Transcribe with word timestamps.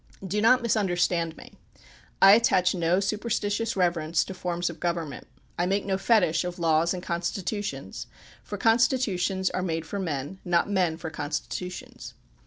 Do 0.25 0.41
not 0.41 0.63
misunderstand 0.63 1.37
me. 1.37 1.53
I 2.23 2.31
attach 2.31 2.73
no 2.73 2.99
superstitious 2.99 3.75
reverence 3.75 4.23
to 4.23 4.33
forms 4.33 4.67
of 4.67 4.79
govern 4.79 5.09
ment. 5.09 5.27
I 5.59 5.67
make 5.67 5.85
no 5.85 5.95
fetich 5.95 6.43
of 6.43 6.57
laws 6.57 6.91
and 6.91 7.03
constitutions, 7.03 8.07
for 8.41 8.57
constitutions 8.57 9.51
are 9.51 9.61
made 9.61 9.85
for 9.85 9.99
men, 9.99 10.39
not 10.43 10.67
men 10.67 10.97
for 10.97 11.11
constitu 11.11 11.71
tions. 11.71 12.15